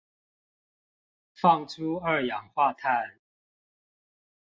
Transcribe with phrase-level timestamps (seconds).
[1.35, 3.19] 放出二氧化碳